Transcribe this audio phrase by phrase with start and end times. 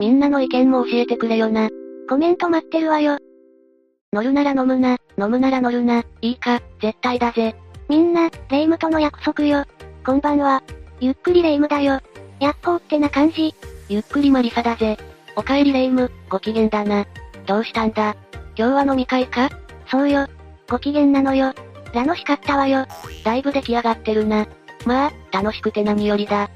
[0.00, 1.70] みんなの意見も教えてくれよな。
[2.08, 3.18] コメント待ってるわよ。
[4.12, 7.54] 乗るなら飲むな、飲むなら乗るな、いいか、絶対だぜ。
[7.88, 9.64] みんな、レイムとの約束よ。
[10.04, 10.64] こんばんは。
[11.00, 12.00] ゆっくりレイムだよ。
[12.40, 13.54] やっほーってな感じ。
[13.88, 14.98] ゆっくりマリサだぜ。
[15.36, 17.06] おかえりレイム、ご機嫌だな。
[17.46, 18.16] どうしたんだ？
[18.56, 19.48] 今日は飲み会か？
[19.88, 20.26] そうよ。
[20.68, 21.54] ご機嫌なのよ。
[21.92, 22.86] 楽しかったわよ。
[23.22, 24.48] だいぶ出来上がってるな。
[24.86, 26.44] まあ、楽しくて何よりだ。
[26.44, 26.48] ん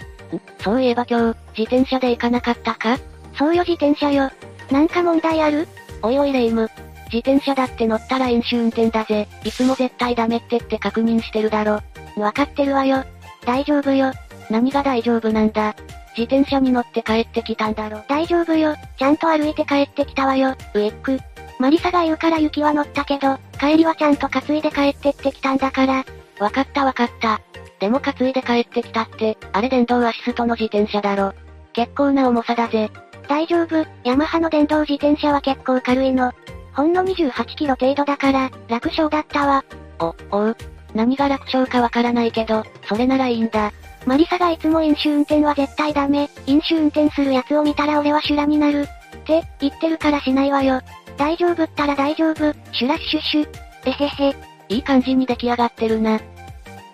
[0.59, 2.99] そういえば今日、自転車で行かなかったか？
[3.39, 4.31] そうよ自転車よ。
[4.71, 5.69] なんか問題ある？
[6.03, 6.69] おいおいレイム。
[7.13, 9.29] 自転車だって乗ったら飲酒運転だぜ。
[9.45, 11.81] いつも絶対ダメってって確認してるだろ。
[12.17, 13.05] わかってるわよ。
[13.47, 14.13] 大丈夫よ。
[14.51, 15.75] 何が大丈夫なんだ？
[16.17, 18.03] 自転車に乗って帰ってきたんだろ。
[18.09, 18.75] 大丈夫よ。
[18.99, 20.57] ちゃんと歩いて帰ってきたわよ。
[20.75, 21.19] ウィック。
[21.61, 26.05] マリサが言うから雪は乗ったけど、帰りはちゃんと担いで帰ってってきたんだから。
[26.41, 27.41] わかったわかった。
[27.79, 31.35] でも担いで帰ってきたって、あれ電動アシストの自転車だろ。
[31.73, 32.91] 結構な重さだぜ。
[33.29, 36.33] 大丈夫、ヤマハの電動自転車は結構軽いの。
[36.75, 39.65] ほんの28キロ程度だから、楽勝だったわ。
[40.01, 40.57] お、おう。
[40.95, 43.73] 何が楽勝かわからないけど、それならいいんだ。
[44.07, 46.31] マリサがいつも飲酒運転は絶対ダメ。
[46.47, 48.83] 飲酒運転する奴を見たら俺は修羅になる。
[48.83, 48.87] っ
[49.25, 50.81] て言ってるからしないわよ。
[51.19, 52.55] 大丈夫ったら大丈夫。
[52.73, 53.49] シュラッシュシュ。
[53.85, 54.37] えへへ。
[54.71, 56.21] いい感じに出来上がってるな。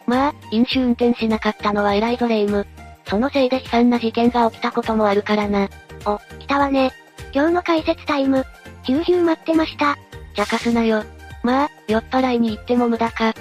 [0.06, 2.66] まあ、飲酒運転しなかったのは偉いぞレイム。
[3.06, 5.68] そのせいで悲惨な事件が起きたこともあるからな。
[6.06, 6.92] お、来たわね。
[7.32, 8.44] 今日の解説タイム。
[8.82, 9.96] ヒューヒュー待ってました。
[10.34, 11.04] 茶化すなよ。
[11.42, 13.34] まあ、酔っ払いに行っても無駄か。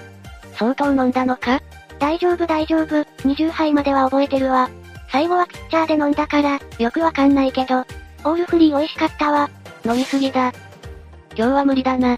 [0.53, 1.61] 相当飲んだのか？
[1.99, 4.69] 大丈夫大丈夫、20杯までは覚えてるわ。
[5.09, 7.79] 最後はピッチャーで飲んだから、よくわかんないけど。
[7.79, 9.49] オールフリー美味しかったわ。
[9.85, 10.53] 飲みすぎだ。
[11.35, 12.15] 今日は無理だな。
[12.15, 12.17] っ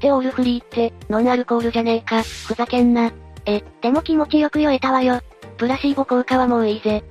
[0.00, 3.10] てオールフリーって、ノンアルコールじゃねえか、ふざけんな。
[3.46, 5.20] え、でも気持ちよく酔えたわよ。
[5.56, 7.02] プラシーボ効果はもういいぜ。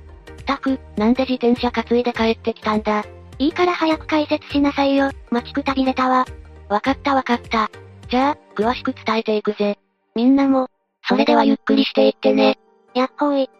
[0.48, 3.04] たく、なんで自転車担いで帰ってきたんだ。
[3.38, 5.10] いいから早く解説しなさいよ。
[5.30, 6.24] 待ちくたびれたわ。
[6.70, 7.70] わかったわかった。
[8.08, 9.78] じゃあ、詳しく伝えていくぜ。
[10.14, 10.68] みんなも、
[11.06, 12.58] それではゆっくりしていってね。
[12.94, 13.50] やっほい。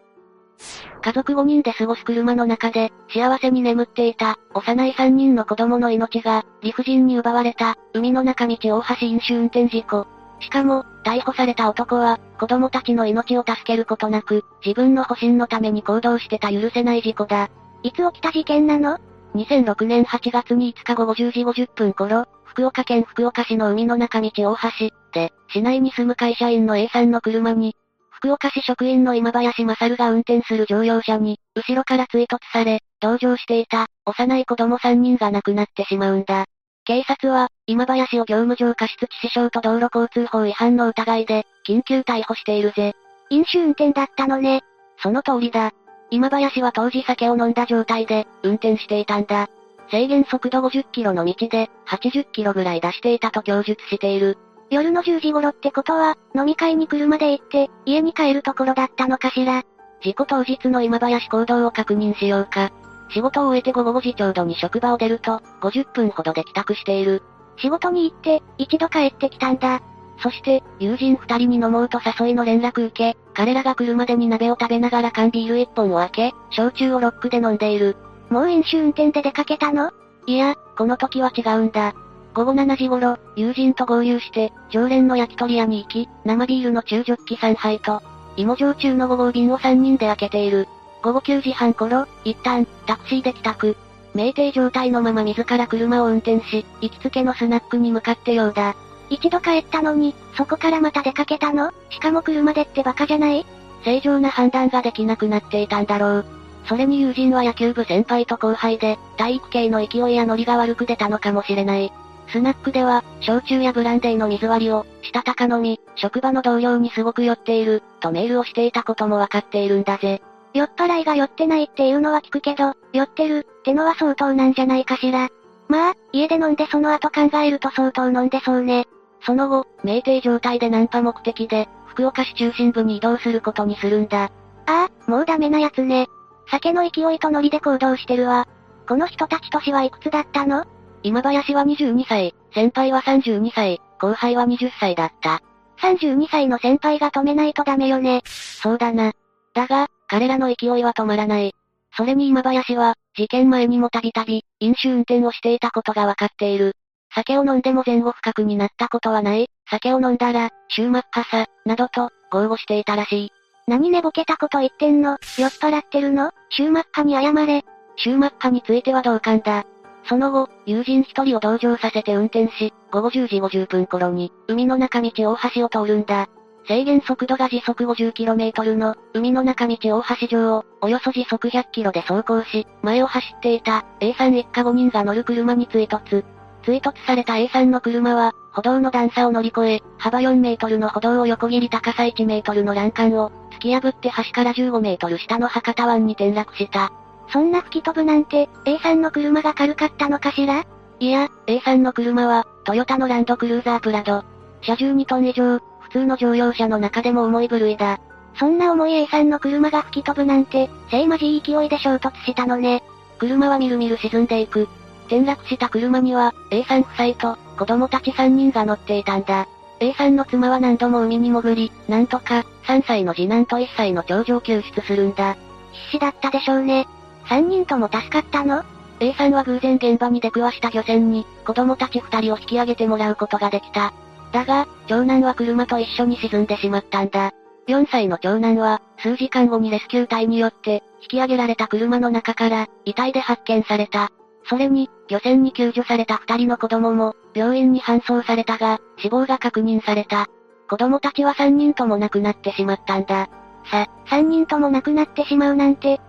[1.03, 10.07] 家族5人で過ごす車の中で、幸せに眠っていた、幼い3人の子供の命が、理不尽に奪われた、海の中道大橋飲酒運転事故。
[10.39, 17.49] しかも、逮捕された男は、子供たちの命を助けることなく、自分の保身のために行動してた許せない事故だ。
[17.83, 18.97] いつ起きた事件なの
[19.35, 27.75] ?2006 年8月に5日午後10時50分頃、福岡県福岡市の海の中道大橋で、市内に住む会社員の A さんの車に、
[28.11, 36.45] 福岡市職員の今林勝が運転する乗用車に、後ろから追突され、同乗していた、幼い子供3人が亡くなってしまうんだ。
[36.89, 42.95] 警察は、今林を業務上過失致死傷と道路交通法違反の疑いで、緊急逮捕しているぜ。
[43.29, 44.63] 飲酒運転だったのね。
[44.97, 45.71] その通りだ。
[46.09, 49.49] 今林は当時酒を飲んだ状態で、運転していたんだ。
[49.91, 54.39] 制限速度50キロの道で、80キロぐらい出していたと供述している。
[54.71, 59.61] 夜の10時頃ってことは、飲み会に車で行って、家に帰るところだったのかしら。
[60.01, 62.71] 事故当日の今林行動を確認しようか。
[63.09, 67.23] 仕事を終えて午後5時ちょうどに職場を出ると、50分ほどで帰宅している。
[67.57, 69.81] 仕事に行って、一度帰ってきたんだ。
[70.21, 77.95] そして、友人二人に飲もうと誘いの連絡受け、彼らが来るまでに鍋を食べながら缶ビール一本を開け、焼酎をロックで飲んでいる。
[78.29, 79.91] もう飲酒運転で出かけたの？
[80.27, 81.93] いや、この時は違うんだ。
[82.33, 88.01] 午後7時頃、友人と合流して、常連の焼き鳥屋に行き、生ビールの中ジョッキ3杯と、
[88.35, 90.67] 芋焼酎の5号瓶を3人で開けている。
[91.01, 93.77] 午後9時半頃、一旦、タクシーで帰宅。
[94.15, 98.75] 酩酊状態のまま自ら車を運転し、行きつけのスナックに向かってようだ。
[99.09, 101.71] 一度帰ったのに、そこからまた出かけたの？
[101.89, 103.45] しかも車でってバカじゃない？
[103.83, 106.25] 正常な判断ができなくなっていたんだろう。
[106.65, 111.91] それに友人は野球部先輩と後輩で、体育系の勢いやノリが悪く出たのかもしれない。
[112.27, 120.21] スナックでは、焼酎やブランデーの水割りを、したたか飲み、職場の同僚にすごく酔っている、とメールをしていたこともわかっているんだぜ。
[120.53, 125.29] 酔っ払いが酔ってないっていうのは聞くけど、酔ってる、ってのは相当なんじゃないかしら。
[125.67, 128.87] まあ、家で飲んでその後考えると相当飲んでそうね。
[129.21, 134.31] その後、酩酊状態でナンパ目的で、福岡市中心部に移動することにするんだ。
[134.65, 136.07] ああ、もうダメなやつね。
[136.49, 138.47] 酒の勢いとノリで行動してるわ。
[138.87, 140.65] この人たち年はいくつだったの？
[141.03, 145.41] 今林は22歳、先輩は32歳、後輩は20歳だった。
[145.81, 148.21] 32歳の先輩が止めないとダメよね。
[148.25, 149.13] そうだな。
[149.53, 151.53] だが、彼らの勢いは止まらない。
[151.95, 156.73] それに今林は、事件前にもたびたび、飲酒運転をしていたことがわかっている。
[157.13, 159.49] 酒を飲んでも前後不覚になったことはない。
[159.69, 163.31] 酒を飲んだら、終末かさ、などと、豪語していたらしい。
[163.67, 165.17] 何寝ぼけたこと言ってんの？
[165.37, 166.31] 酔っ払ってるの？
[166.55, 167.63] 終末かに謝れ。
[168.03, 169.65] 終末化については同感だ。
[170.05, 176.29] その後、友人一人を同乗させて運転し、午後10時50分頃に、海の中道大橋を通るんだ。
[176.67, 186.23] 制限速度が時速 50km の、海の中道大橋上を、およそ時速 100km で走行し、前を走っていた、A さん一家5人が乗る車に追突。
[186.63, 196.91] 追突された A さんの車は、歩道の段差を乗り越え、幅4メートルの歩道を横切り高さ1メートルの欄干を、突き破って橋から15メートル下の博多湾に転落した。
[197.31, 200.65] そんな吹き飛ぶなんて、A さんの車が軽かったのかしら？
[200.99, 204.23] いや、A さんの車は、トヨタのランドクルーザープラド。
[204.61, 207.99] 車重2トン以上、普通の乗用車の中でも重い部類だ。
[208.35, 212.83] そんな重い A さんの車が吹き飛ぶなんて、せいまじい勢いで衝突したのね。
[213.17, 214.69] 車はみるみる沈んでいく。
[215.07, 219.47] 転落した車には、A さん夫妻と、子供たち3人が乗っていたんだ。
[219.79, 225.35] A さんの妻は何度も海に潜り、なんとか、3歳の次男と1歳の長女救出するんだ。
[225.71, 226.87] 必死だったでしょうね。
[227.25, 228.63] 3人とも助かったの
[228.99, 233.93] ?A さんは偶然現場に出くわした漁船に、子供たち2人を引き上げてもらうことができた。
[234.31, 237.31] だが、長男は車と一緒に沈んでしまったんだ。
[237.67, 244.09] 4歳の長男は、数時間後にレスキュー隊によって、引き上げられた車の中から、遺体で発見された。
[244.45, 250.27] それに、漁船に救助された二人の子供も、病院に搬送されたが、死亡が確認された。
[250.69, 253.29] 子供たちは三人とも亡くなってしまったんだ。
[253.71, 255.99] さ、三人とも亡くなってしまうなんて。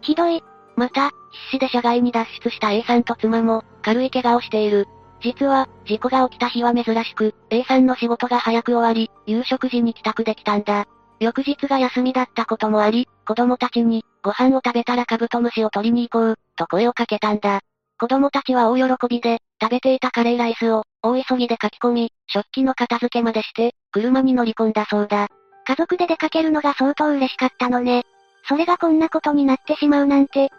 [0.00, 0.42] ひどい。
[0.76, 1.10] また、
[1.50, 4.86] 必死で車外に脱出した A さんと妻も、軽い怪我をしている。
[5.22, 10.86] 実は、事故が起きた日は珍しく、A さんの仕事が早く終わり、夕食時に帰宅できたんだ。
[11.20, 17.60] 翌日が休みだったこともあり、子供たちに、ご飯を食べたらカブトムシを取りに行こう、と声をかけたんだ。
[17.98, 25.28] 子供たちは大喜びで、食べていたカレーライスを、大急ぎで書き込み、食器の片付けまでして、車に乗り込んだそうだ。
[25.64, 28.04] 家族で出かけるのが相当嬉しかったのね。
[28.48, 30.50] それがこんなことになってしまうなんて。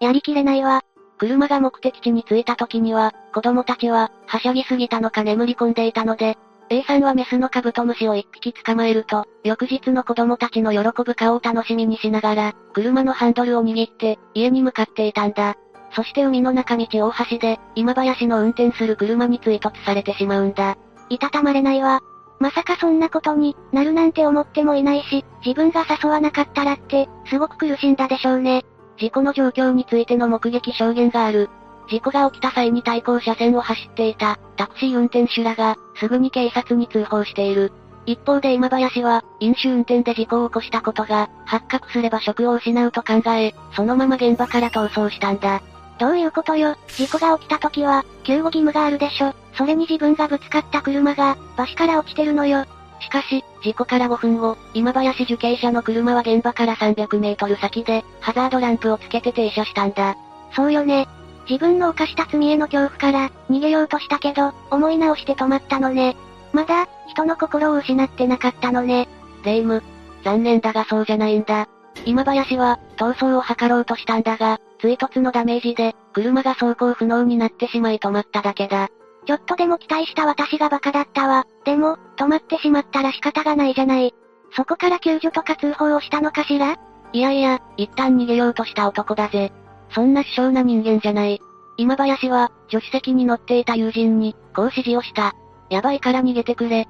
[0.00, 0.82] やりきれないわ。
[1.22, 6.36] 車が目的地に着いた時には、子供たちは、はしゃぎすぎたのか眠り込んでいたので、
[6.68, 15.54] A さんはメスのカブトムシを一匹捕まえると、翌日の子供たちの喜ぶ顔を楽しみにしながら、車のハンドルを握って、家に向かっていたんだ。
[15.94, 20.76] そして海の中道大橋で、今林の運転する車に追突されてしまうんだ。
[21.08, 22.00] いたたまれないわ。
[22.40, 28.64] まさかそんなことになるなんて思ってもいないし、自分が誘わなかったらって、すごく苦しんだでしょうね。
[28.98, 31.50] 事故の状況についての目撃証言がある。
[31.88, 37.72] 事故が起きた際に対向車線を走っていた、タクシー運転手らが、すぐに警察に通報している。
[38.06, 45.62] 一方で今林は、飲酒運転で事故を起こしたことが、発覚すれば職を失うと考え、そのまま現場から逃走したんだ。
[45.98, 49.34] どういうことよ、事故が起きた時は、救護義務があるでしょ？
[49.54, 52.64] それに自分がぶつかった車が、バシから落ちてるのよ。
[53.02, 60.16] しかし、事故から5分後、今林受刑者の車は現場から300メートル先で、ハザードランプをつけて停車したんだ。
[60.54, 61.08] そうよね。
[61.48, 66.16] 自分の犯した罪への恐怖から、逃げようとしたけど、思い直して止まったのね。
[66.52, 69.08] まだ、人の心を失ってなかったのね。
[69.44, 69.82] レイム。
[70.24, 71.66] 残念だがそうじゃないんだ。
[72.06, 78.88] 今林は、逃走を図ろうとしたんだが、追突のダメージで、車が走行不能になってしまい止まっただけだ。
[79.26, 81.46] ちょっとでも期待した私がバカだったわ。
[81.64, 84.14] でも、止まってしまったら仕方がないじゃない。
[84.54, 86.76] そこから救助とか通報をしたのかしら？
[87.12, 89.52] いやいや、一旦逃げようとした男だぜ。
[89.90, 91.40] そんな希少な人間じゃない。
[91.76, 95.34] 今林は、助手席に乗っていた友人に、こう指示をした。
[95.70, 96.88] やばいから逃げてくれ。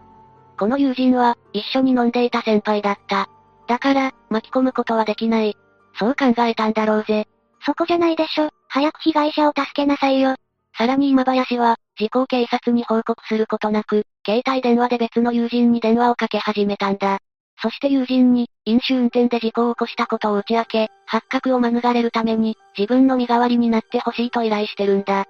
[0.59, 3.28] この友人は、一緒に飲んでいた先輩だった。
[3.66, 5.56] だから、巻き込むことはできない。
[5.99, 7.26] そう考えたんだろうぜ。
[7.64, 8.50] そこじゃないでしょ。
[8.68, 10.37] 早く被害者を助けなさいよ。
[10.82, 17.18] さらに今林は、事故を警察に報告することなく、携帯電話で別の友人に電話をかけ始めたんだ。
[17.62, 25.26] そして友人に、飲酒運転で事故を起こしたことを打ち明け、発覚を免れるために、自分の身代わりになってほしいと依頼してるんだ。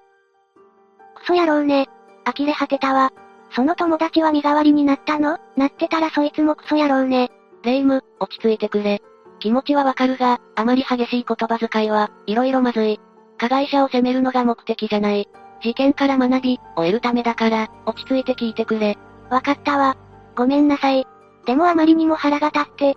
[1.17, 1.87] クソ野郎ね。
[2.25, 3.13] 呆れ果てたわ。
[3.55, 5.37] その友達は身代わりになったの？
[5.59, 7.31] なってたらそいつもクソ野郎ね。
[7.63, 9.03] レイム、落ち着いてくれ。
[9.39, 12.99] 気持ちはわかるが、あまり激しい言葉遣いは、色々まずい。
[13.37, 15.29] 加害者を責めるのが目的じゃない。
[15.63, 18.99] 事件から学び、を得るためだから、落ち着いて聞いてくれ。
[19.31, 19.97] わかったわ。
[20.37, 21.07] ごめんなさい。
[21.47, 22.97] でもあまりにも腹が立って。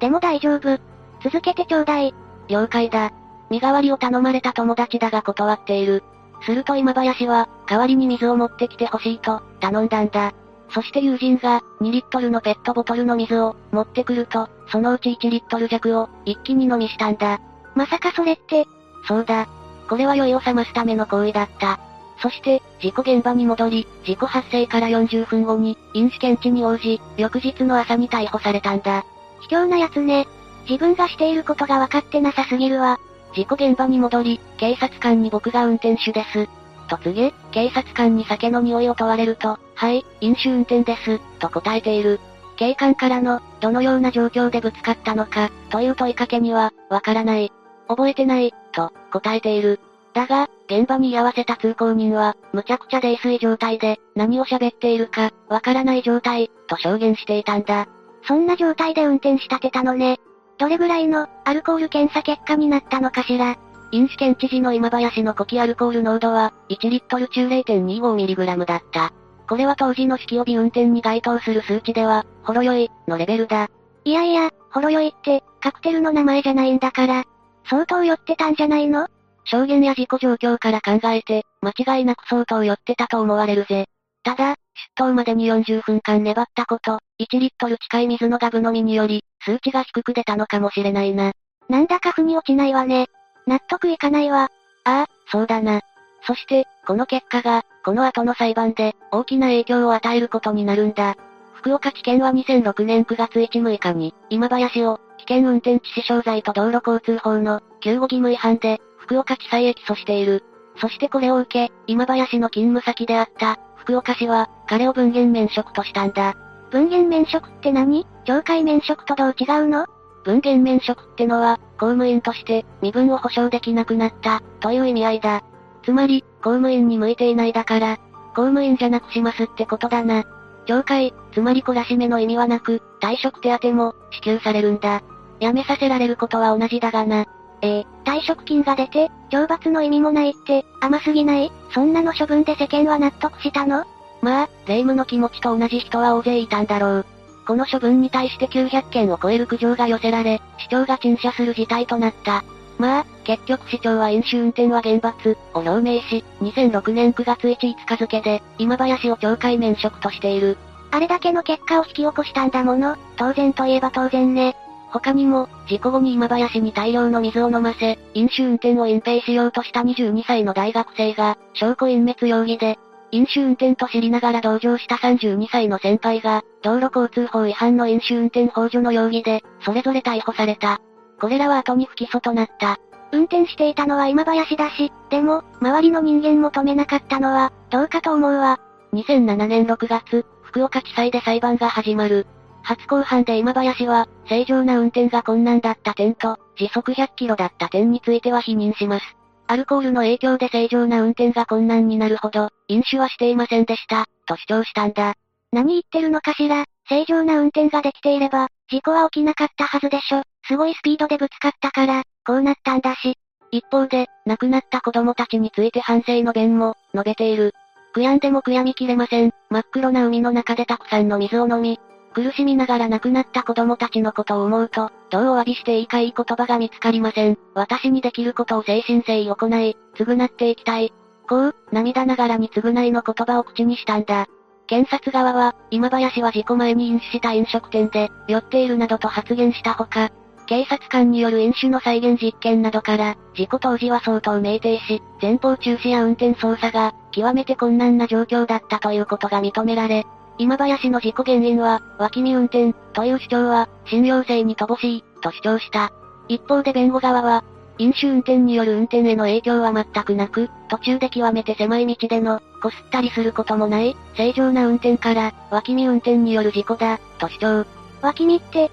[0.00, 0.78] でも大丈夫。
[1.22, 2.14] 続けてちょうだい。
[2.48, 3.12] 了解だ。
[3.50, 6.02] 身代わりを頼まれた友達だが断っている。
[6.42, 10.32] すると今林は、代わりに水を持ってきてほしいと、頼んだんだ。
[10.70, 17.40] そして友人が、2リットルのペットボトルの水を、持ってくると、そのうち1リットル弱を、一気に飲みしたんだ。
[17.74, 18.66] まさかそれって、
[19.06, 19.46] そうだ。
[19.88, 21.78] これは酔いを覚ますための行為だった。
[22.18, 29.04] そして、事故現場に戻り、事故発生から40分後に、飲酒検知に応じ、翌日の朝に逮捕されたんだ。
[29.40, 30.26] 卑怯な奴ね。
[30.68, 32.98] 自分がしていることが分かってなさすぎるわ。
[33.34, 36.48] 事故現場に戻り、警察官に僕が運転手です。
[36.88, 42.20] と告げ、警察官に酒の匂いを問われると、はい、飲酒運転です、と答えている。
[42.56, 47.52] 警官からの、どのような状況でぶつかったのか、という問いかけには、わからない。
[47.88, 49.80] 覚えてない、と、答えている。
[50.14, 57.86] だが、現場に居合わせた通行人は、むちゃくちゃ泥酔状態で、何を喋っているか、わからない状態、と証言していたんだ。
[58.26, 60.18] そんな状態で運転し立てたのね。
[60.58, 63.56] どれぐらいの、アルコール検査結果になったのかしら。
[63.90, 69.12] 飲酒検知事の今林の呼気アルコール濃度は、1リットル中 0.25mg だった。
[69.48, 73.68] これは当時の式帯運転に該当する数値では、ほろ酔い、のレベルだ。
[74.04, 77.24] いやいや、ほろ酔いって、カクテルの名前じゃないんだから。
[77.68, 79.08] 相当酔ってたんじゃないの？
[79.44, 83.86] 証言や事故状況から考えて、間違いなく相当酔ってたと思われるぜ。
[84.22, 84.56] ただ、出
[84.96, 91.32] 頭までに40分間粘ったこと、1リットル近い水のガブ飲みにより、数値が低く出たのかもしれないな。
[91.68, 93.06] なんだか腑に落ちないわね。
[93.46, 94.50] 納得いかないわ。
[94.84, 95.82] ああ、そうだな。
[96.26, 101.16] そして、この結果が、この後の裁判で、大きな影響を与えることになるんだ。
[101.52, 110.44] 福岡地検は2006年9月1、6日に、今林を、危険運転致死傷罪と道路交通法の、救護義務違反で、福岡地裁へ起訴している。
[110.76, 116.34] そしてこれを受け、今林の勤務先であった、福岡市は、彼を文言免職としたんだ。
[116.70, 118.06] 文言免職って何？
[118.26, 119.86] 懲戒免職とどう違うの？
[120.24, 125.42] 文言免職ってのは、公務員として、身分を保障できなくなった、という意味合いだ。
[125.84, 127.98] つまり、公務員に向いていないだから、
[128.34, 130.24] 公務員じゃなくしますってことだな。
[130.66, 135.02] 懲戒、つまり懲らしめの意味はなく、退職手当も、支給されるんだ。
[135.44, 137.26] 辞めさせられることは同じだがな。
[137.60, 141.52] えー、退職金が出て、懲罰の意味もないって、甘すぎない？
[141.72, 143.84] そんなの処分で世間は納得したの？
[144.22, 147.06] まあ、霊夢の気持ちと同じ人は大勢いたんだろう。
[147.46, 152.42] この処分に対して900件を超える苦情が寄せられ、市長が陳謝する事態となった。
[152.78, 160.56] まあ、結局市長は飲酒運転は厳罰、を表明し、2006年9月1、5日付で、今林を懲戒免職としている。
[160.90, 164.56] あれだけの結果を引き起こしたんだもの、当然といえば当然ね。
[164.94, 172.78] 他にも、事故後に今林に大量の水を飲ませ、飲酒運転を隠蔽しようとした22歳の大学生が、証拠隠滅容疑で、
[173.10, 180.80] 飲酒運転と知りながら同乗した32歳の先輩が、道路交通法違反の飲酒運転法助の容疑で、それぞれ逮捕された。
[181.20, 182.78] これらは後に不起訴となった。
[183.10, 188.60] 運転していたのは今林だし、でも、周りの人間も止めなかったのは、どうかと思うわ。
[188.92, 192.28] 2007年6月、福岡地裁で裁判が始まる。
[192.64, 199.16] 初公判で今林は、正常な運転が困難だった点と、時速100キロだった点については否認します。
[199.46, 205.14] アルコールの影響で正常な運転が困難になるほど、飲酒はしていませんでした、と主張したんだ。
[205.52, 210.22] 何言ってるのかしら、正常な運転ができていれば、事故は起きなかったはずでしょ。
[210.46, 213.14] すごいスピードでぶつかったから、こうなったんだし。
[213.50, 217.52] 一方で、亡くなった子供たちについて反省の弁も、述べている。
[217.94, 219.32] 悔やんでも悔やみきれません。
[219.50, 221.78] 真っ黒な海の中でたくさんの水を飲み、
[222.14, 227.36] 苦しみながら亡くなった子供たちのことを思うと、どうお詫びしていいかいい言葉が見つかりません。
[227.54, 230.94] 私にできることを誠心誠意行い、償っていきたい。
[231.28, 234.26] こう、涙ながらに償いの言葉を口にしたんだ。
[234.66, 240.10] 検察側は、今林は事故前に飲酒した飲食店で、酔っているなどと発言したほか、
[240.46, 250.04] 警察官による飲酒の再現実験などから、事故当時は相当酩酊し、前方中止や運転操作が、極めて困難な状況だったということが認められ、
[250.38, 255.92] 今林の事故原因は、脇見運転、という主張は、信用性に乏しい、と主張した。
[256.28, 257.44] 一方で弁護側は、
[257.78, 267.66] 飲酒運転による運転への影響は全くなく、途中で極めて狭い道での、こすったりすることもない、正常な運転から、脇見運転による事故だ、と主張。
[268.02, 268.70] 脇見って、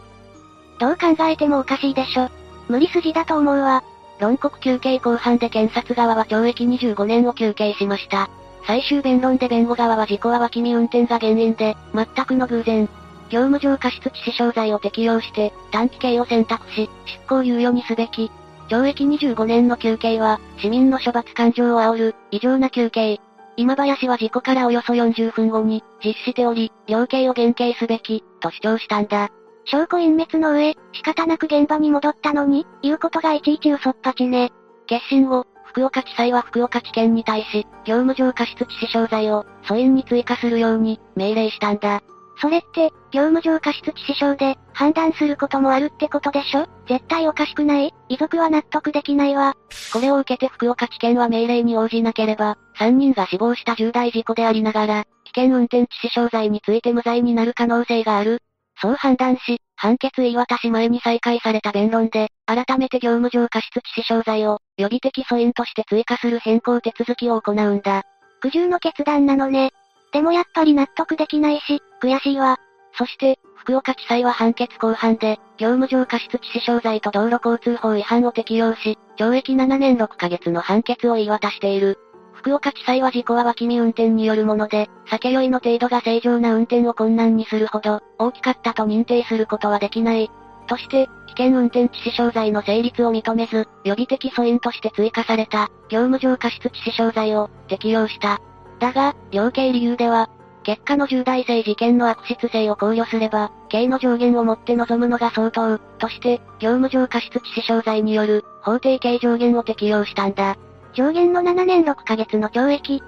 [0.79, 2.29] どう考えてもおかしいでしょ。
[2.67, 3.83] 無理筋だと思うわ。
[4.19, 8.29] 論告休刑後半で検察側は懲役25年を求刑しました。
[8.65, 12.87] 最終弁論で弁護側は事故は脇見運転が原因で、全くの偶然。
[13.29, 18.29] 業務上過失致死傷罪を適用して、短期刑を選択し、執行猶予にすべき。
[18.69, 23.19] 懲役25年の休刑は、市民の処罰感情を煽る、異常な休刑。
[23.57, 29.29] 今林は事故からおよそ40分後に、実施しており、量刑を減刑すべき、と主張したんだ。
[29.65, 34.51] 証拠隠滅の上、仕方なく現場に戻ったのに、言うことがいちいち嘘っぱちね。
[34.87, 42.01] 決心後、福岡地裁は福岡地検に対し、業務上過失致死傷罪を、訴因に追加するように、命令したんだ。
[42.41, 46.67] それって、業務上過失致死傷で、判断することもあるってことでしょ？
[46.87, 47.93] 絶対おかしくない？
[48.09, 49.55] 遺族は納得できないわ。
[49.93, 58.41] これを受けて福岡地検は命令に応じなければ、3人が死亡した重大事故でありながら、危険運転致死傷罪について無罪になる可能性がある。
[58.81, 68.03] そう判断し、判決言い渡し前に再開された弁論で、改めて業務上過失致死傷罪を、予備的訴因として追加する変更手続きを行うんだ。
[68.41, 69.71] 苦渋の決断なのね。
[70.11, 72.57] でもやっぱり納得できないし、悔しいわ。
[72.97, 81.99] そして、福岡地裁は判決後半で、業務上過失致死傷罪と道路交通法違反を適用し、懲役7年6ヶ月の判決を言い渡している。
[82.41, 90.31] 福岡地裁は事故は脇見運転によるもので、酒酔いの程度が正常な運転を困難にするほど、大きかったと認定することはできない。
[90.65, 98.41] として、危険運転致死傷罪の成立を認めず、予備的訴因として追加された、業務上過失致死傷罪を適用した。
[98.79, 100.27] だが、量刑理由では、
[100.63, 110.57] 結果の重大性事件の悪質性を考慮すれば、刑の上限をもって臨むのが相当、として、業務上過失致死傷罪による、法定刑上限を適用したんだ。
[110.93, 113.03] 上限の7年6ヶ月の懲役。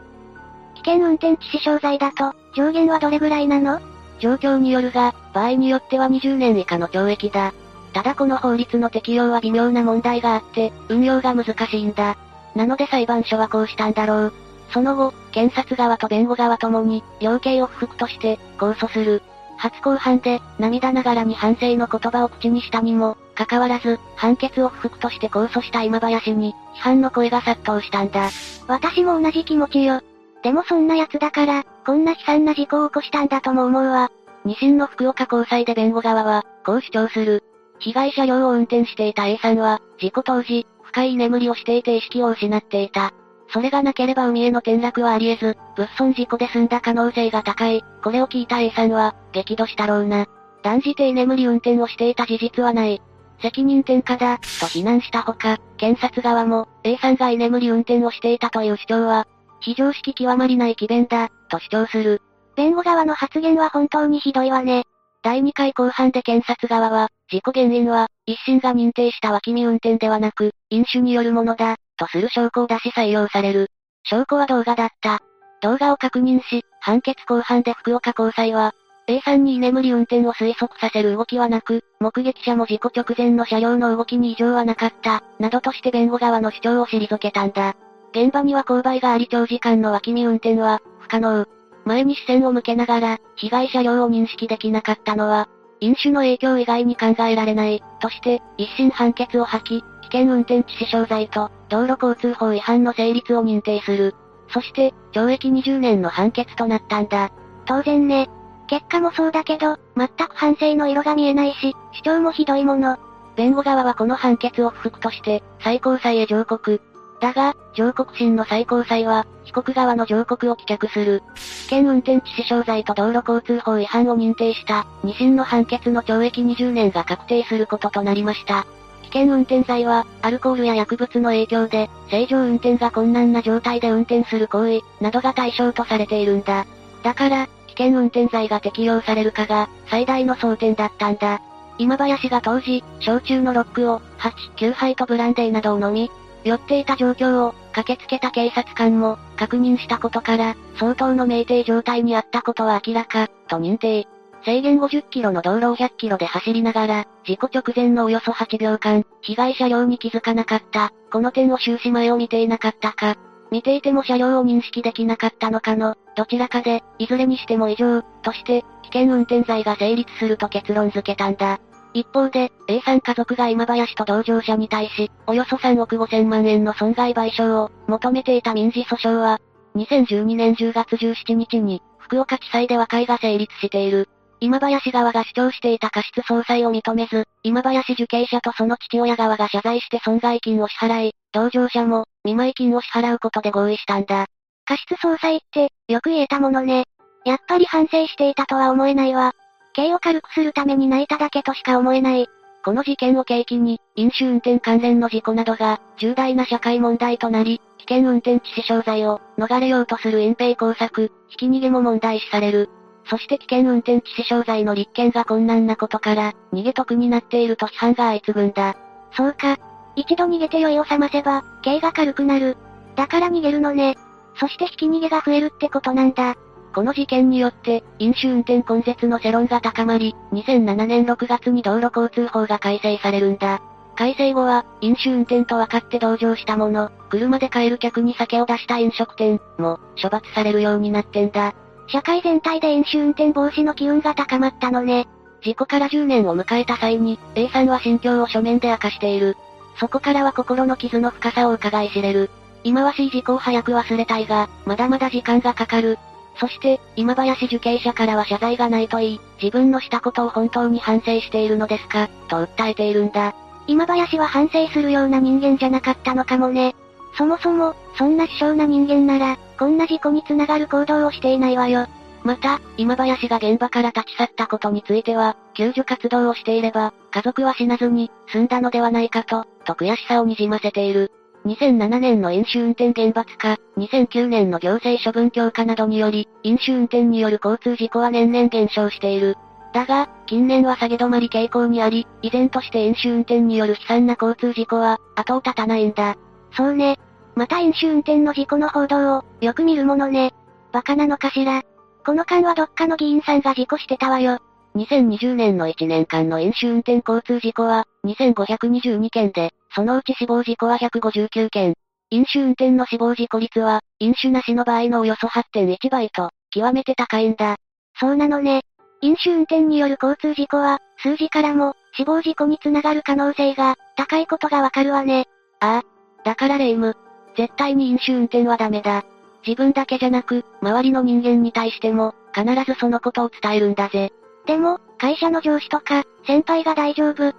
[0.75, 3.79] 危険運転致死傷罪だと、上限はどれぐらいなの？
[4.19, 7.53] 状況によるが、場合によっては20年以下の懲役だ。
[7.93, 12.17] ただこの法律の適用は微妙な問題があって、運用が難しいんだ。
[12.55, 14.33] なので裁判所はこうしたんだろう。
[14.71, 19.21] その後、検察側と弁護側ともに、量刑を不服として、控訴する。
[19.57, 28.29] 初公判で、涙ながらに反省の言葉を口にしたにも、かかわらず、判決を不服として控訴した今林に、批判の声が殺到したんだ。
[28.67, 30.01] 私も同じ気持ちよ。
[30.43, 34.11] でもそんな奴だから、こんな悲惨な事故を起こしたんだとも思うわ。
[34.45, 37.43] 二審の福岡高裁で弁護側は、こう主張する。
[37.79, 43.13] 被害車両を運転していた A さんは、事故当時、深い居眠りをしていて意識を失っていた。
[43.49, 47.83] それがなければ海への転落はあり得ず、物損事故で済んだ可能性が高い。
[48.03, 50.27] これを聞いた A さんは、激怒したろうな。
[50.63, 53.01] 断じて居眠り運転をしていた事実はない。
[53.43, 59.27] 責任転嫁だ、と非難したほか、検察側も、A さんが居眠り運転をしていたという主張は、
[59.59, 62.21] 非常識極まりない奇弁だ、と主張する。
[62.55, 64.83] 弁護側の発言は本当にひどいわね。
[65.23, 73.67] 第2回公判で検察側は、事故原因は、一審が認定した脇見運転ではなく、飲酒によるものだ、とする証拠を出し採用される。
[74.03, 75.19] 証拠は動画だった。
[75.61, 78.73] 動画を確認し、判決公判で福岡高裁は、
[79.07, 87.75] A さんに居眠り運転を推測させる動きはなく、目撃者も事故直前の車両の動きに異常はなかった、などとして弁護側の主張を退けたんだ。
[88.11, 91.45] 現場には勾配があり長時間の脇見運転は、不可能。
[91.85, 95.49] 前に視線を向けながら、被害車両を認識できなかったのは、
[95.81, 104.15] 飲酒の影響以外に考えられない、として、一審判決を吐き、危険運転致死傷罪と、道路交通法違反の成立を認定する。
[104.47, 107.31] そして、懲役20年の判決となったんだ。
[107.65, 108.29] 当然ね。
[108.73, 112.97] 結果もそうだけど、全く反省の色が見えないし、主張もひどいもの。
[113.35, 116.81] 弁護側はこの判決を不服として、最高裁へ上告。
[117.21, 121.21] だが、上告審の最高裁は、被告側の上告を棄却する。
[121.35, 128.65] 危険運転致死傷罪と道路交通法違反を認定した、二審の判決の懲役20年が確定することとなりました。
[129.03, 136.65] 危険運転罪は、アルコールや薬物の影響で、正常運転が困難な状態で運転する行為、などが対象とされているんだ。
[137.03, 141.41] だから、危険運転罪が適用されるかが、最大の争点だったんだ。
[141.77, 146.11] 今林が当時、焼酎のロックを、8、9杯とブランデーなどを飲み、
[146.43, 154.07] 酔っていた状況を、駆けつけた警察官も、確認したことから、相当の酩酊状態にあったことは明らか、と認定。
[154.45, 163.15] 制限50キロの道路を100キロで走りながら、事故直前のおよそ8秒間、被害車両に気づかなかった、この点を終始前を見ていなかったか、
[163.51, 171.59] 見ていても車両を認識できなかったのかの、どちらかで、いずれにしても異常、として、危険運転罪が成立すると結論付けたんだ。
[171.93, 179.39] 一方で、A さん家族が今林と同乗者に対し、およそ3億5千万円の損害賠償を求めていた民事訴訟は、
[179.75, 184.09] 2012年10月17日に、福岡地裁で和解が成立している。
[184.39, 194.25] 今林側が主張していた過失総裁を認めず、今林受刑者とその父親側が謝罪して損害金を支払い、同乗者も、見舞金を支払うことで合意したんだ。
[194.65, 196.85] 過失総裁って、よく言えたものね。
[197.25, 199.33] やっぱり反省していたとは思えないわ。
[199.73, 202.27] 刑を軽くするために泣いただけとしか思えない。
[202.63, 212.69] この事件を契機に、飲酒運転関連の事故などが、重大な社会問題となり、危険運転致死傷罪を、逃れようとする隠蔽工作、ひき逃げも問題視される。
[213.09, 218.75] そして危険運転致死傷罪の立件が困難なことから、逃げ得になっていると批判が相次ぐんだ。
[219.11, 219.57] そうか。
[219.97, 222.55] 一度逃げて酔いを覚ませば、刑が軽くなる。
[222.95, 223.95] だから逃げるのね。
[224.35, 226.35] そしてひき逃げが増えるってことなんだ。
[226.73, 233.61] この事件によって、飲酒運転根絶の世論が高まり、2007年6月に道路交通法が改正されるんだ。
[233.95, 241.53] 改正後は、飲酒運転と分かって同乗した者、車で帰る客に酒を出した飲食店も、処罰されるようになってんだ。
[241.87, 245.07] 社会全体で飲酒運転防止の機運が高まったのね。
[245.43, 249.37] 事故から10年を迎えた際に、A さんは心境を書面で明かしている。
[249.79, 252.31] そこからは心の傷の深さを伺い知れる。
[252.63, 255.97] 今はしい事故を早く忘れたいが、まだまだ時間がかかる。
[256.39, 263.33] そして、今林受刑者からは謝罪がないといい、自分のしたことを本当に反省しているのですか、と訴えているんだ。
[263.67, 266.75] 今林は反省するような人間じゃなかったのかもね。
[267.17, 271.87] そもそも、そんな殊勝な人間なら、こんな事故につながる行動をしていないわよ。
[272.23, 281.11] また、今林が現場から立ち去ったことについては、救助活動をしていれば、家族は死なずに、済んだのではないかと、と悔しさをにじませている。
[281.45, 289.35] 2007年の飲酒運転厳罰化、2009年の行政処分強化などにより、飲酒運転による交通事故は年々減少している。
[289.73, 296.15] だが、近年は下げ止まり傾向にあり、依然として飲酒運転による悲惨な交通事故は、後を絶たないんだ。
[296.55, 296.97] そうね。
[297.35, 300.33] また飲酒運転の事故の報道を、よく見るものね。
[300.71, 301.63] バカなのかしら。
[302.05, 304.39] この間はどっかの議員さんが事故してたわよ。
[304.75, 311.73] 2020年の1年間の飲酒運転交通事故は、2522件で、そのうち死亡事故は159件。
[312.11, 317.55] 飲酒運転の死亡事故率は、飲酒なしの場合のおよそ8.1倍と、極めて高いんだ。
[317.99, 318.61] そうなのね。
[319.01, 325.27] 飲酒運転による交通事故は、数字からも、死亡事故につながる可能性が、高いことがわかるわね。
[325.59, 326.23] ああ。
[326.23, 326.95] だからレイム。
[327.35, 329.03] 絶対に飲酒運転はダメだ。
[329.45, 334.13] 自分だけじゃなく、周りの人間に対しても、必ずそのことを伝えるんだぜ。
[334.45, 337.33] でも、会社の上司とか、先輩が大丈夫、っ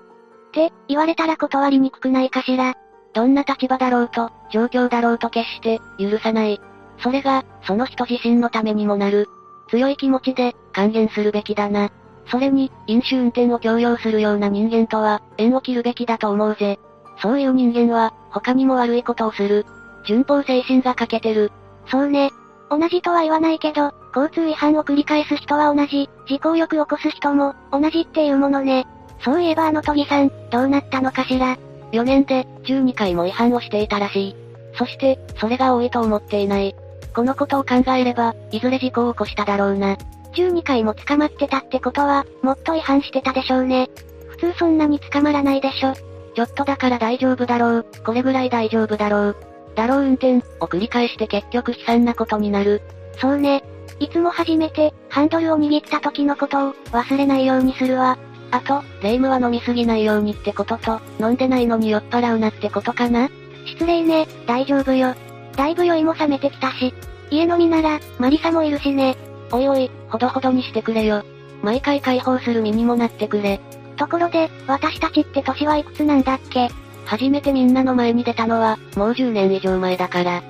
[0.55, 2.75] って言われたら断りにくくないかしら。
[3.13, 6.61] どんな立場だろうと、状況だろうと決して、許さない。
[6.99, 9.29] それが、その人自身のためにもなる。
[9.69, 11.91] 強い気持ちで、還元するべきだな。
[12.27, 16.79] それに、飲酒運転を強要するような人間とは、縁を切るべきだと思うぜ。
[17.21, 19.67] そういう人間は、他にも悪いことをする。
[20.07, 21.53] 順法精神が欠けてる。
[21.87, 22.31] そうね。
[22.71, 28.87] 同じとは言わないけど、交通違反を繰り返す人は同じ、事故をよく起こす人も、同じっていうものね。
[29.21, 31.57] そういえばあの都議さん、どうなったのかしら
[31.93, 34.37] ？4年で、12回も違反をしていたらしい。
[34.77, 36.75] そして、それが多いと思っていない。
[37.15, 39.97] このことを考えれば、いずれ事故を起こしただろうな。
[40.35, 43.89] 12回も捕まってたってことは、もっと違反してたでしょうね。
[44.29, 45.95] 普通そんなに捕まらないでしょ。
[46.35, 49.37] ちょっとだから大丈夫だろう、これぐらい大丈夫だろう。
[49.77, 52.83] だろう運転、を繰り返して結局悲惨なことになる。
[53.19, 53.63] そうね。
[54.01, 58.19] いつも初めて、ハンドルを握った時のことを、忘れないようにするわ。
[58.55, 63.29] あと、レイムは飲みすぎないようにってことと、飲んでないのに酔っ払うなってことかな？
[63.67, 65.17] 失礼ね、大丈夫よ。
[65.57, 66.95] だいぶ酔いも冷めてきたし。
[67.33, 69.17] 家飲みなら、マリサもいるしね。
[69.51, 71.25] おいおい、ほどほどにしてくれよ。
[71.63, 73.59] 毎回解放する身にもなってくれ。
[73.97, 76.69] ところで、私たちって年はいくつなんだっけ？
[77.07, 80.45] 初めてみんなの前に出たのは、もう10年以上前だから。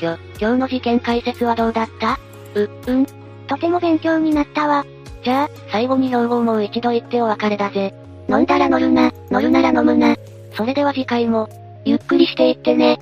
[0.00, 2.18] 今日、今日の事件解説はどうだった？
[2.54, 3.06] う、うん。
[3.46, 4.86] とても勉強になったわ。
[5.22, 7.94] じゃあ、最後に標語をもう一度言ってお別れだぜ。
[8.28, 10.16] 飲んだら乗るな、乗るなら飲むな。
[10.54, 11.48] それでは次回も、
[11.84, 12.98] ゆっくりしていってね。